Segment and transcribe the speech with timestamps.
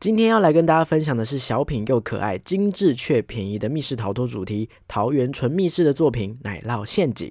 [0.00, 7.28] 今天要来跟大家分享的是小品又可爱、精致却便宜的密室逃脱主题——桃园纯密室的作品《奶酪陷阱》。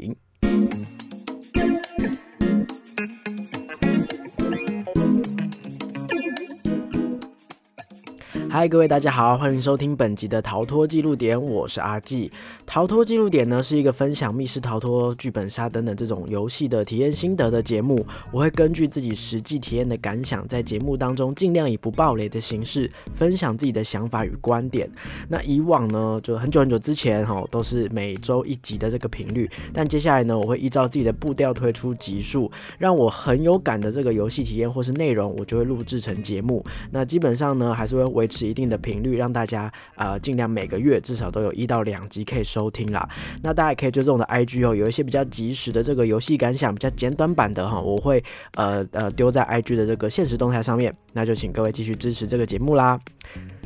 [8.59, 12.31] 嗨，各位大家好，欢迎收听本集的逃脱记录点，我是阿纪。
[12.65, 18.03] 逃脱记录点呢是一个分享密室逃脱、剧本杀等等这种游戏的体验心得的节目。
[18.31, 24.89] 我会根据自己实际体验的感想，在节目当中尽量以不暴雷的形式分享自己的想法与观点。
[25.29, 29.47] 那以往呢，就很久很久之前哈，都是每周一集的这个频率。
[29.71, 36.65] 但接下来呢，我会依照自己的步调推出集数，让我很有感的这个游戏体验或是内容，我就会录制成节目。
[36.89, 38.46] 那基本上呢，还是会维持。
[38.47, 43.07] 一定的频率，让大家呃尽量每个月至少都有一到两集可以收听啦。
[43.43, 48.23] 那大家也可以追踪我的 IG 哦，有一些比较及时的这个游戏感想，比较简短版的哈，我会
[48.55, 50.95] 呃呃丢在 IG 的这个现实动态上面。
[51.13, 52.99] 那就请各位继续支持这个节目啦。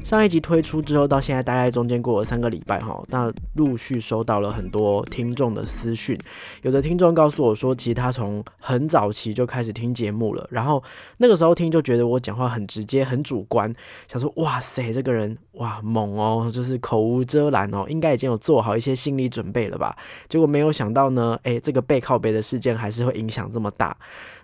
[0.03, 6.19] 上一集推出之后，到现在大概中间过了三个礼拜哈，那陆续收到了很多听众的私讯，
[6.63, 10.83] 有的听众告诉我说，其实他从很早期就开始听节目了，然后
[11.17, 13.73] 那个时候听就觉得我讲话很直接、很主观，
[14.07, 19.95] 想说哇塞，这个人哇猛哦，就是口无遮拦哦，应该已经有做好一些心理准备了吧？
[20.27, 23.95] 结果没有想到呢，诶，这个背靠背的事件还是会影响这么大。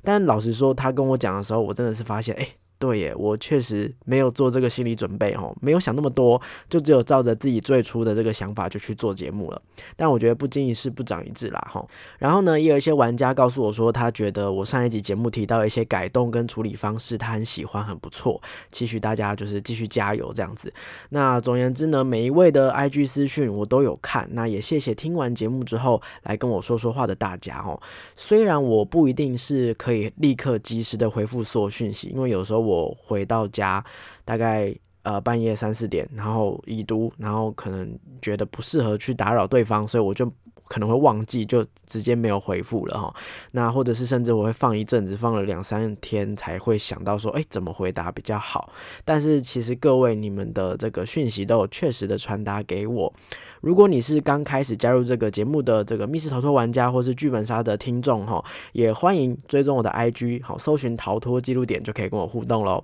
[0.01, 2.47] 但老实说，他跟我讲的时候，我真的是发现，诶。
[2.79, 6.39] 对耶，我确实没有做这个心理准备哦，没有想那么多，
[6.69, 9.59] 就只有照着自己最初的这个想法就去做节目了。
[9.95, 11.83] 但我觉得不经一事不长一智啦哈。
[12.19, 18.39] 然后呢，也有一些玩家告诉我说，他觉得我上一集节目提到一些改动跟处理方式，他很喜欢，很不错，
[18.71, 20.71] 期许大家就是继续加油这样子。
[21.09, 27.81] 那总而言之呢，每一位的 IG 私讯我都有看，那也谢谢听完节目之后来跟我说说话的大家哦。
[28.15, 32.66] 虽然我不一定是可以立刻及时的回复所有讯息，因为有时候。
[32.67, 33.83] 我回到家，
[34.25, 40.29] 大概呃半夜三四点，然后已读，然后可能觉得不适合去打扰对方，所以我就
[40.67, 43.13] 可能会忘记，就直接没有回复了哈。
[43.51, 48.71] 那或者是甚至我会放一阵子，放了两三天才会想到说，哎，怎么回答比较好？
[49.05, 53.13] 但是其实各位你们的这个讯息都有确实的传达给我。
[53.61, 62.83] 如果你是刚开始加入这个节目的这个密室逃脱玩家，或是剧本杀的听众哈，也欢迎追踪我的 IG，好，搜寻逃脱记录点就可以跟我互动喽。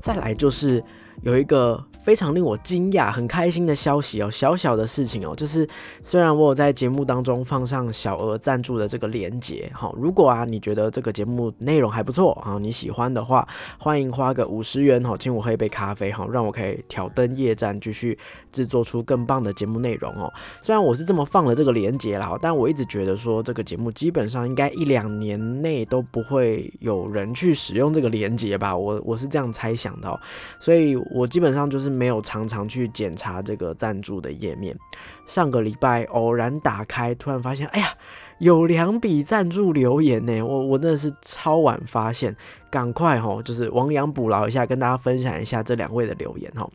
[0.00, 0.84] 再来就是
[1.22, 1.87] 有一个。
[2.08, 5.68] 非常令我惊讶、很开心的消息哦，小小的事情哦，就是
[6.02, 13.46] 虽然我有在节目当中放上小额赞助的这个连接，好，如果啊你觉得这个节目内容还不错啊，你喜欢的话，
[13.78, 18.18] 欢迎花个五十元哈，请我喝一杯咖啡哈，让我可以挑灯夜战，继续
[18.50, 20.32] 制作出更棒的节目内容哦。
[20.62, 30.18] 虽然我是这么放了这个连接了，但我一直觉得说这个节目基本上应该一两年内都不会有人去使用这个连接吧，我我是这样猜想的，
[30.58, 31.97] 所以我基本上就是。
[31.98, 34.78] 没有常常去检查这个赞助的页面，
[35.26, 37.92] 上个礼拜偶然打开，突然发现，哎呀。
[38.38, 42.36] 有两笔赞助留言呢，我我真的是超晚发现，
[42.70, 46.68] 赶快哈，就是亡羊补牢一下，跟大家分享一下这两位的留言哈。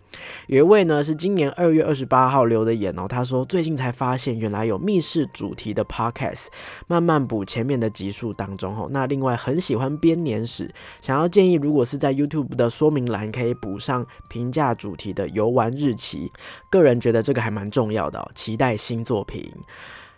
[0.48, 6.48] 有一位呢是今年二月二十八号留的言哦，他说最近才发现原来有密室主题的 podcast，
[6.88, 8.88] 慢慢补前面的集数当中哈。
[8.92, 10.70] 那另外很喜欢编年史，
[11.02, 16.30] 想要建议如果是在 YouTube 的说明栏可以补上评价主题的游玩日期，
[16.70, 19.50] 个人觉得这个还蛮重要的哦，期待新作品。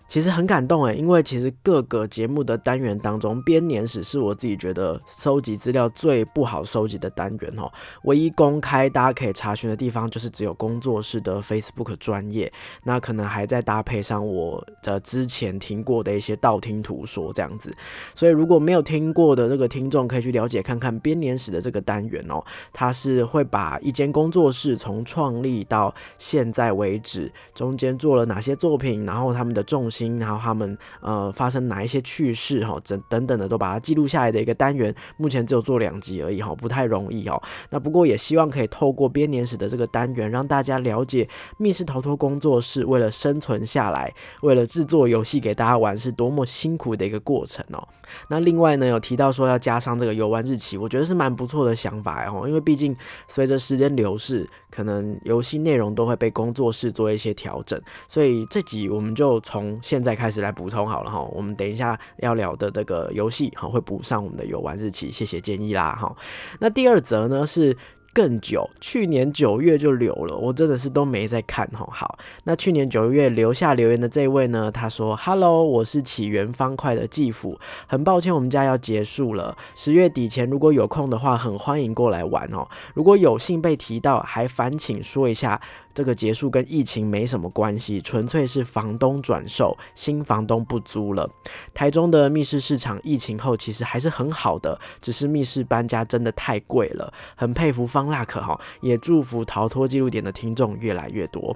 [0.07, 7.69] 其实很感动诶，因为其实各个节目的单元当中，编年史是我自己觉得收集资料最不好收集的单元哦。
[8.03, 12.51] 唯一公开大家可以查询的地方，就是只有工作室的 Facebook 专业，
[12.83, 17.75] 那可能还在搭配上我的之前听过的一些道听途说这样子。
[18.13, 22.43] 所以如果没有听过的这个听众，可以去了解看看编年史的这个单元哦。
[22.71, 29.89] 它是会把一间工作室从创立到现在为止，中间做了哪些作品，然后他们的重。
[30.19, 37.41] 然后他们呃发生哪一些趣事哈，等等等的都把它记录下来的一个单元，目前只有做两集而已哈，不太容易哦。
[37.69, 41.27] 那不过也希望可以透过编年史的这个单元，让大家了解
[41.57, 47.87] 密室逃脱工作室为了生存下来，为了制作游戏给大家玩是多么辛苦的一个过程哦。
[48.29, 52.95] 那另外呢，有提到说要加上这个游玩日期，我觉得是蛮不错的想法哦，因为毕竟
[53.27, 59.79] 随着时间流逝，可能游戏内容都会被工作室做一些调整，所以这集我们就从。
[59.85, 66.11] 现在开始来补充好了哈，我们等一下要聊的这个游戏哈会补上我们的游玩日期，谢谢建议啦哈。
[66.59, 67.77] 那第二则呢是
[68.11, 71.87] 更久，去年九月就留了，我真的是都没在看哈。
[71.91, 82.67] 好，那去年九月留下留言的这位呢，他说：“Hello，我是起源方块的继父，很抱歉我们家要结束了，十月底前如果有空的话，很欢迎过来玩哦。
[82.95, 85.61] 如果有幸被提到，还烦请说一下。”
[85.95, 91.27] 这个结束跟疫情没什么关系，纯粹是房东转售，新房东不租了。
[91.73, 97.11] 台中的密室市场疫情后其实还是很好的，只是密室搬家真的太贵了。
[97.35, 101.55] 很佩服方腊可哈，也祝福逃脱记录点的听众越来越多。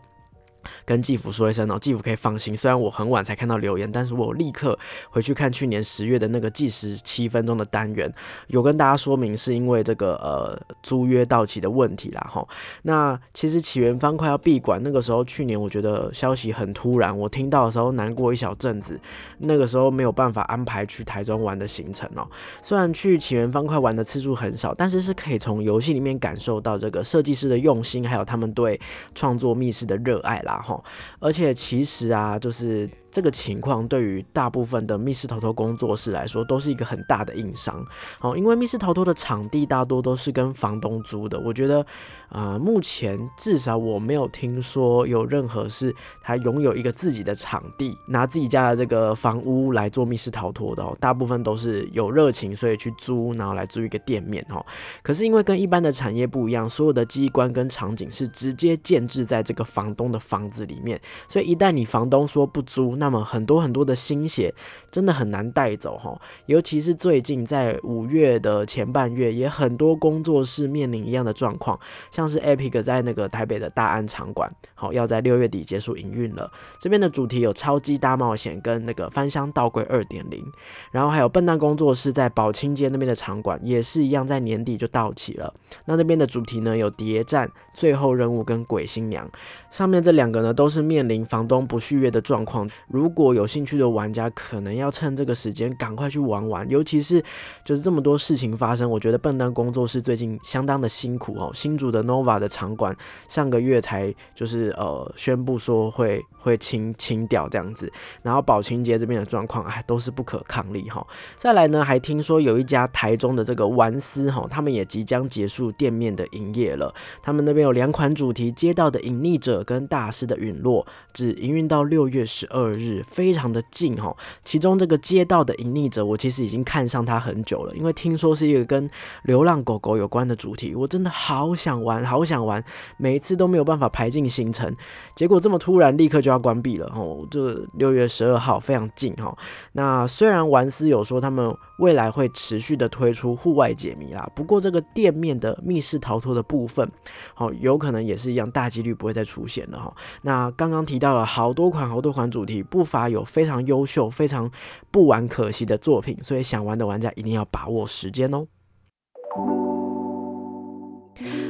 [0.86, 2.56] 跟继父说一声哦，继父可以放心。
[2.56, 4.78] 虽然我很晚才看到留言，但是我立刻
[5.10, 8.12] 回去看去年十月的那个计时七分钟的单元，
[8.48, 12.48] 有跟大家说明是因为这个呃租约到期的问题啦哈。
[12.84, 19.00] 那其实起源方快要闭馆，那个时候去年我觉得消息很突然，我听到的时候难过一小阵子。
[19.40, 22.28] 那个时候没有办法安排去台中玩的行程哦。
[22.62, 28.80] 虽然去起源方块玩的次数很少，但是是可以从游戏里面感受到这个设计师的用心，还有他们对
[29.14, 30.49] 创作密室的热爱啦。
[30.58, 30.84] 哈，
[31.20, 32.90] 而且其实啊，就是。
[33.12, 37.86] 这个情况对于大部分的密室逃脱工作室来说，都是一个很大的硬伤。
[38.20, 41.40] 好，因为密室逃脱的场地大多都是跟房东租的。
[41.40, 41.86] 我觉得，
[42.30, 50.84] 啊，目前至少我没有听说有任何是他拥有一个自己的场地，拿自己家的这个房屋来做密室逃脱的。
[50.84, 54.46] 哦，大部分都是有热情，所以去租，然后来租一个店面。
[54.50, 54.64] 哈，
[55.02, 64.54] 可是因为跟一般的产业不一样，所有的机关跟场景是直接建制在这个房东的房子里面，所以一旦你房东说不租，那么很多很多的心血
[64.92, 71.80] 真的很难带走哈，尤其是最近在五月的前半月，也很多工作室面临一样的状况，
[72.12, 76.52] 像是 Epic 在那个台北的大安场馆，好要在六月底结束营运了。
[76.78, 80.46] 这边的主题有超级大冒险跟那个翻箱倒柜二点零，
[80.92, 85.54] 然后还有笨蛋工作室在宝清街那边的场馆也是一样，在年底就到期了。
[85.86, 89.30] 那那边的主题呢有谍战、最后任务跟鬼新娘，
[89.72, 92.70] 上面这两个呢都是面临房东不续约的状况。
[92.90, 96.68] 如果有兴趣的玩家，可能要趁这个时间赶快去玩玩。
[96.70, 97.24] 尤其是
[97.64, 101.52] 就是这么多事情发生，我觉得笨蛋工作室最近相当的辛苦哦。
[101.54, 102.96] 新竹的 Nova 的场馆
[103.28, 107.92] 上个月才就是呃宣布说会会清清掉这样子，
[108.24, 111.06] 然后宝清街这边的状况哎都是不可抗力哈。
[111.36, 116.92] 再来呢，还听说有一家台中的这个玩思哈，他们也即将结束店面的营业了。
[117.22, 122.79] 他们那边有两款主题：街道的隐匿者跟大师的陨落，只营运到六月十二日。
[122.80, 128.90] 日非常的近哈，其中这个街道的隐匿者，我其实已经看上它很久了，因为听说是一个跟
[129.24, 132.64] 流浪狗狗有关的主题，我真的好想玩，好想玩，
[132.98, 134.74] 每一次都没有办法排进行程，
[135.14, 139.38] 结果这么突然，立刻就要关闭了哦，这六月十二号非常近哈。
[139.74, 146.90] 那虽然玩思有说他们未来会持续的推出户外解谜啦，不过这个店面的密室逃脱的部分，
[147.34, 149.94] 好有可能也是一样，大几率不会再出现了哈。
[150.22, 152.90] 那刚刚提到了好多款好多款主题不。
[152.90, 154.50] 乏有非常优秀、非常
[154.90, 158.48] 不玩可惜的作品，所以想玩的玩家一定要把握时间哦。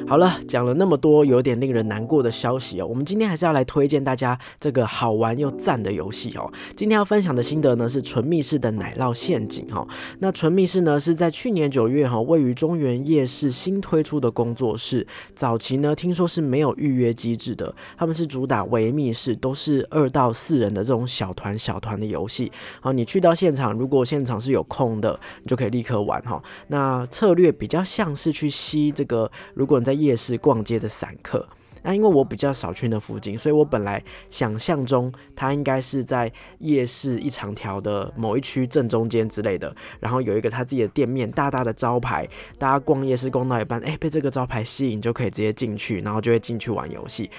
[0.09, 6.51] 好了，讲了那么多有点令人难过的消息哦，我们今天还是要来推荐大家这个好玩又赞的游戏哦。
[6.75, 9.87] 今天要分享的心得呢是纯密室的奶酪陷阱哈。
[10.17, 15.05] 那纯密室呢是在去年九月哈，位于中原夜市新推出的工作室。
[15.35, 22.51] 早期呢听说是没有预约机制的，他们是主打微密室，都是二到四人的这种小团小团的游戏。
[22.81, 26.41] 好，你去到现场，如果现场是有空的，你就可以立刻玩哈。
[26.69, 31.47] 那策略比较像是去吸这个，如果你在夜市逛街的散客，
[31.83, 42.27] 那因为我比较少去那附近，所以我本来想象中它应该是在夜市一长条的某一区正中间之类的，然后有一个他自己的店面，大大的招牌，
[42.57, 47.29] 大家逛夜市逛到一半，哎，被这个招牌吸引，就可以直接进去，然后就会进去玩游戏。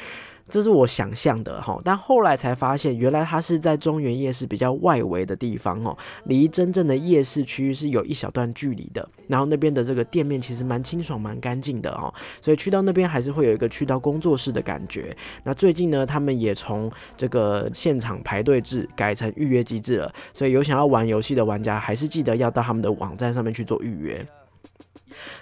[0.48, 9.08] 这是我想象的哈，但后来才发现，原来它是在中原夜市比较外围的地方哦，离真正的夜市区域是有一小段距离的。
[9.28, 15.16] 然后那边的这个店面其实蛮清爽、蛮干净的哦，所以去到那边还是会有一个去到工作室的感觉。
[15.44, 24.26] 那最近呢，他们也从这个现场排队制改成预约机制了，所以有想要玩游戏的玩家，还是记得要到他们的网站上面去做预约。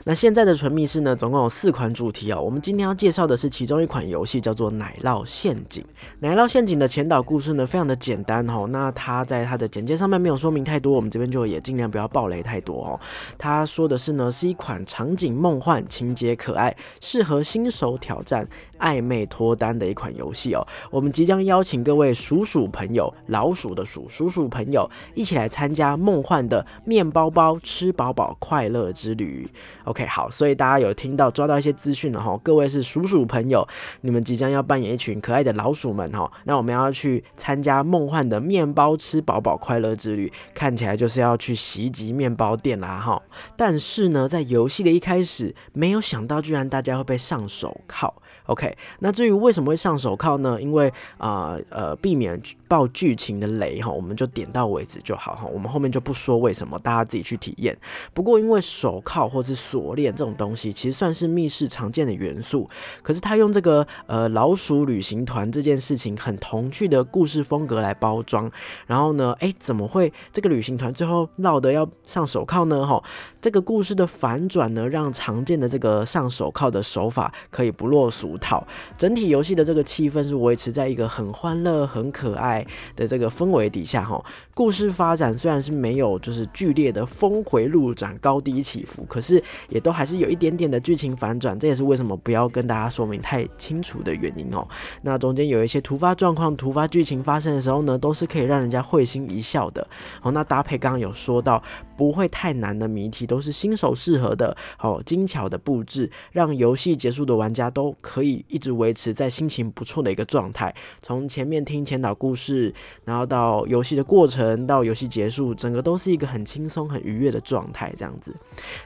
[0.05, 2.41] 那现在的纯密室呢，总共有四款主题哦。
[2.43, 5.83] 我们今天要介绍的是其中一款游戏，叫做《奶酪陷阱》。
[6.21, 8.67] 奶酪陷阱的前导故事呢，非常的简单哦。
[8.71, 13.01] 那它在它的简介上面没有说明太多，我们这边就也尽量不要暴雷太多哦。
[13.37, 18.49] 它说的是呢，是一款场景梦幻、情节可爱、适合新手挑战。
[18.79, 29.51] 暧昧脱单的一款游戏哦，我们即将邀请各位鼠鼠朋友，老鼠的鼠，鼠鼠朋友一起来参加梦幻的面包包吃饱饱快乐之旅。
[29.85, 33.67] OK，好，所以大家有听到抓到一些资讯了哈，各位是鼠鼠朋友，
[34.03, 43.23] 你们即将要扮演一群可爱的老鼠们哈，那我们要去参加梦幻的面包吃饱饱快乐之旅，看起来就是要去袭击面包店啦哈。
[43.57, 48.15] 但是呢，在游戏的一开始，没有想到居然大家会被上手铐。
[48.49, 50.59] OK，那至于为什么会上手铐呢？
[50.61, 55.45] 因为啊呃，避免爆剧情的雷哈，我们就点到为止就好哈。
[55.53, 57.77] 我们后面就不说为什么，大家自己去体验。
[58.15, 62.67] 不过因为手铐或是锁链这种东西，其实算是密室常见的元素。
[63.03, 68.51] 可是他用这个呃老鼠旅行团这件事情很童趣的故事风格来包装，
[68.87, 72.87] 然后呢，哎，怎么会这个旅行团最后闹得要上手铐呢？
[72.87, 73.05] 哈，
[73.43, 78.38] 这个故事的反转呢，让常见的这个上手铐的手法可以不落俗。
[78.39, 78.67] 套
[78.97, 82.67] 整体游戏的这个气氛是维持在一个很欢乐、很可爱
[82.97, 84.25] 的这个氛围底下哈。
[84.55, 91.59] 故事发展虽然是没有就是剧烈的峰回路转、高低起伏，可是也都还是有一点点的剧情反转。
[91.59, 94.67] 这也是为什么不要跟大家说明太清楚的原因哦。
[95.03, 99.87] 那中间有一些突发状况、突发剧情发生的时候呢，都是可以让人家会心一笑的。
[100.21, 101.63] 好，那搭配刚刚有说到
[101.97, 104.57] 不会太难的谜题，都是新手适合的。
[104.77, 108.28] 好，精巧的布置，让游戏结束的玩家都可以。
[108.49, 112.73] 一直维持在心情不错的一个状态，从前面听前导故事，
[113.05, 118.35] 然后到游戏的过程，到游戏结束，整个都是一个很轻松、很愉悦的状态，这样子。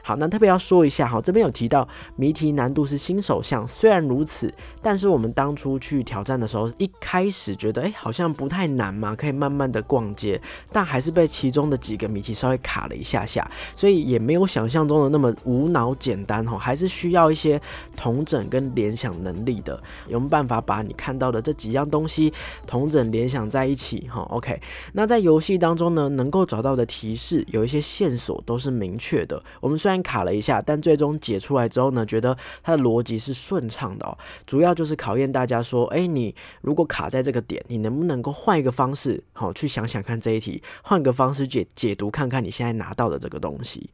[0.01, 17.61] 好，那特别要说一下哈，这边有提到谜题难度是新手项，虽然如此，但是我们当初去挑战的时候，一开始觉得哎好像不太难嘛，可以慢慢的逛街，但还是被其中的几个谜题稍微卡了一下下，所以也没有想象中的那么无脑简单哈，还是需要一些
[17.95, 19.32] 同整跟联想能。
[19.33, 22.31] 能力的有没有办法把你看到的这几样东西
[22.67, 24.07] 同整联想在一起？
[24.09, 24.59] 哈，OK。
[24.93, 29.41] 那在游戏当中呢，能够找到的提示有一些线索都是明确的。
[29.59, 34.17] 我们虽然卡了一下，但最终解出来之后呢，觉得它的逻辑是顺畅的哦。
[34.45, 43.89] 主要就是考验大家说，哎，你如果卡在这个点，你能不能够换一个方式，好去想想看这一题，换个方式解解读看看你现在拿到的这个东西。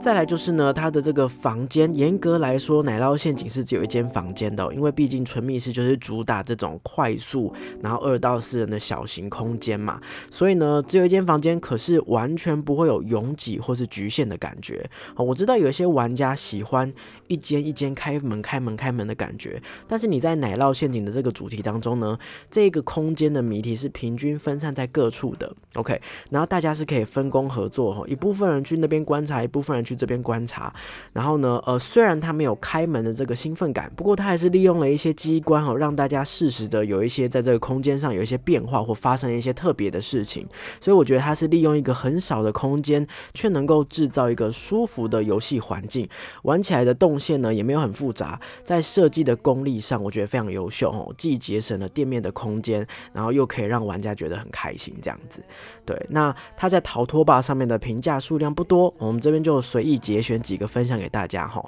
[0.00, 4.62] 再来就是呢，它的这个房间，严格来说，奶酪陷阱是只有一间房间的。
[4.72, 14.84] 因因为毕竟纯密室就是主打这种快速，然后二到四人的小型空间嘛，所以呢，只有一间房间，可是完全不会有拥挤或是局限的感觉。
[15.16, 16.92] 我知道有一些玩家喜欢。
[17.28, 22.18] 一间一间开门、开门、开门的感觉，但是你在奶酪陷阱的这个主题当中呢，
[22.50, 25.98] 这个空间的谜题是平均分散在各处的，OK，
[26.28, 30.74] 然后大家是可以分工合作哈，一部分人去那边观察，一部分人去这边观察，
[31.14, 40.46] 然后呢，呃，虽然他没有开门的这个兴奋感，不过他还是利利用了一些机关哦，让大家适时的有一些在这个空间上有一些变化或发生一些特别的事情，
[40.80, 43.04] 所以我觉得它是利用一个很少的空间，
[43.34, 46.08] 却能够制造一个舒服的游戏环境，
[46.42, 47.18] 玩起来的动。
[47.22, 55.40] 线呢也没有很复杂，在设计的功力上，我觉得非常优秀哦，既节省了店面的空间，然后又可以让玩家觉得很开心，这样子。
[55.86, 61.64] 对，那他在逃脱吧上面的评价数量不多，我们这边就随意节选几个分享给大家哈。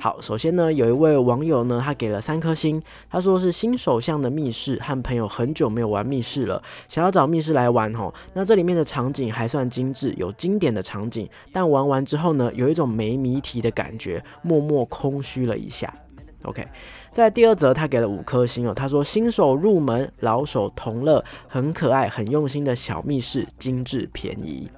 [0.00, 8.14] 好，首先呢，有一位网友呢，他给了三颗星，他说是新手向的密室，和朋友很久没有玩密室了，想要找密室来玩哦。
[8.32, 15.92] 那这里面的场景还算精致，有经典的场景，但玩完之后呢，有一种没谜题的感觉，默默空虚了一下。
[16.44, 16.64] OK，
[17.10, 24.70] 在第二则他给了五颗星哦，他说新手入门，老手同乐，很可爱，很用心的小密室，精致便宜。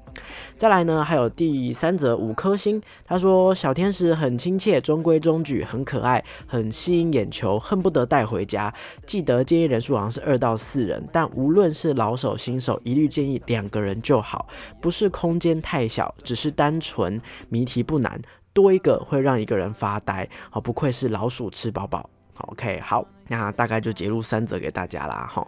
[0.57, 8.73] 再来呢，还有第三则五颗星，他说小天使很亲切，中规中矩，很可爱，很吸引眼球，恨不得带回家。
[9.07, 14.47] 记得建议人数好像是二到四人，但无论是老手新手，一律建议两个人就好，
[14.81, 18.21] 不是空间太小，只是单纯谜题不难，
[18.53, 20.29] 多一个会让一个人发呆。
[20.50, 22.09] 好，不愧是老鼠吃饱饱。
[22.49, 25.47] OK，好，那大概就截录三则给大家啦，哈。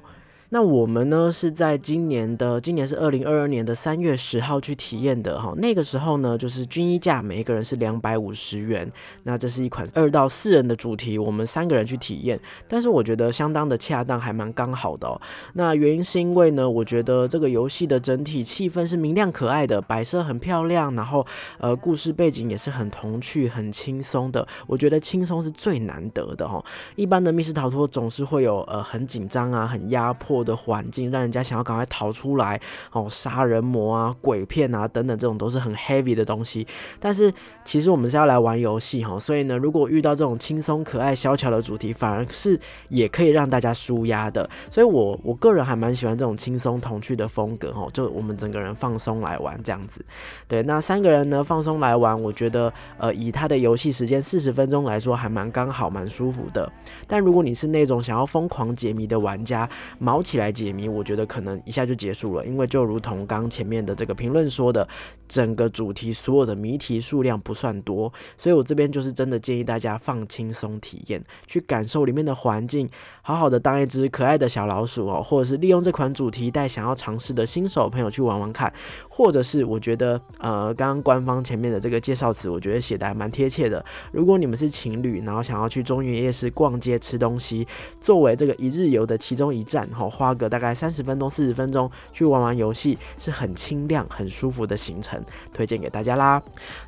[0.55, 5.55] 那我们呢是在今年的，今年是二零二二年的三月十号去体验的哈。
[5.57, 8.87] 那个时候呢，就是均一价每一个人是两百五十元。
[9.23, 15.19] 那这是一款二到四人的主题，我们三个人去体验，但是我觉得相当的恰当，还蛮刚好的哦。
[15.55, 24.47] 那原因是因为呢，我觉得这个游戏的整体气氛是明亮可爱的，摆设很漂亮，然后呃故事背景也是很童趣、很轻松的。
[24.67, 26.63] 我觉得轻松是最难得的哈。
[26.95, 30.42] 一般的密室逃脱总是会有呃很紧张啊、很压迫。
[30.43, 32.61] 的环境，让人家想要赶快逃出来
[32.93, 36.67] 哦，杀人魔啊、鬼片啊等等，这种都是很 heavy 的东西。
[36.99, 37.33] 但是
[37.65, 42.59] 其实我们是要来玩游戏哈，所以呢，如果遇到这种轻松可爱、小巧的主题，反而是
[42.89, 44.49] 也可以让大家舒压的。
[44.71, 50.05] 所以我我个人还蛮喜欢这种轻松童趣的风格哈，就我们整个人放松来玩这样子。
[50.49, 56.71] 对，那三个人呢放松来玩，我觉得呃以他的游戏时间四十分钟来说，还蛮刚好、蛮舒服的。
[57.07, 59.69] 但如果你是那种想要疯狂解谜的玩家，
[59.99, 64.89] 毛起来解谜，我觉得可能一下就结束了，因为就如同刚前面的这个评论说的，
[65.29, 72.89] 整个主题所有的谜题数量不算多，所以我这边就是真的建议大家放轻松体验，去感受里面的环境，
[73.21, 78.73] 好好的当一只可爱的小老鼠哦，或者是利用这款主题带想要尝试的新手朋友去玩玩看，
[79.11, 83.85] 或者是我觉得呃刚刚官方前面的这个介绍词，我觉得写的还蛮贴切的。
[84.13, 87.67] 如果你们是情侣，然后想要去中原夜市逛街吃东西，
[88.01, 95.19] 作为这个一日游的其中一站，哈，花个大概三十分钟、四十分钟去玩玩游戏，是很清亮、很舒服的行程，
[95.55, 96.41] 推荐给大家啦。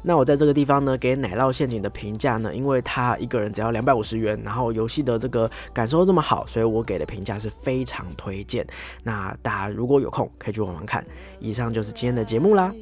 [0.03, 8.67] 那我在这个地方呢，给奶酪陷阱的评价呢，因为他一个人只要两百五十元，然后游戏的这个感受这么好，所以我给的评价是非常推荐。
[9.03, 11.05] 那大家如果有空，可以去玩玩看。
[11.41, 12.73] 以上就是今天的节目啦。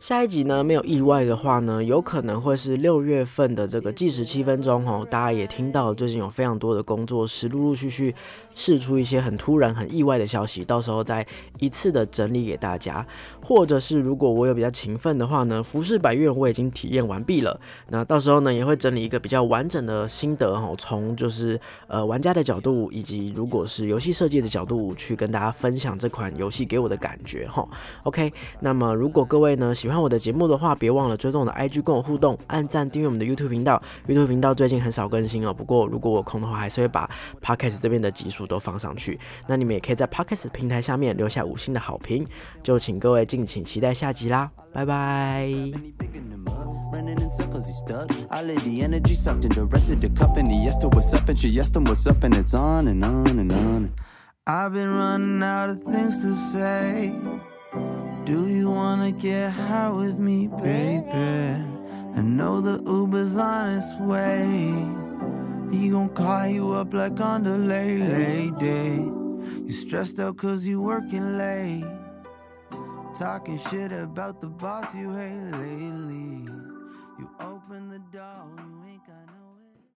[0.00, 5.06] 下一集呢，没有意外的话呢，有可能会是六月份的这个计时七分钟哦。
[5.08, 8.12] 大家也听到最近有非常多的工作室陆陆续续
[8.56, 11.24] 试出一些很突然、很意外的消息，到时候再
[11.60, 13.06] 一次的整理给大家。
[13.40, 27.64] 或者是如果我有比较勤奋的话呢，服饰百院我已经体验完毕了，那到时候呢也会整理一个比较完整的心得哈，从就是呃玩家的角度，以及如果是游戏设计的角度去跟大家分享这款游戏给我的感觉哈。
[28.02, 29.92] OK，那么如果各位呢喜欢。
[29.92, 33.82] 喜欢我的节目的话，别忘了追踪我的 IG 跟我互动，按赞订阅我们的 YouTube 频道。
[34.08, 37.06] YouTube 频道最近很少更新哦，不过如果我空的话，还是会把
[37.42, 39.18] Podcast 这边的集数都放上去。
[39.46, 42.26] 那你们也可以在 Podcast 平台下面留下五星的好评，
[42.62, 45.48] 就请各位敬请期待下集啦，拜拜。
[58.24, 61.02] Do you wanna get high with me, baby?
[62.14, 65.01] I know the Uber's on its way.
[65.72, 68.96] He gon' call you up like on the late, late day.
[68.96, 71.86] You stressed out cause you working late.
[73.18, 76.46] Talking shit about the boss you hate lately.
[77.18, 78.50] You open the door,